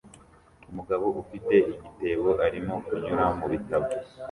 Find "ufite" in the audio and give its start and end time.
1.23-1.53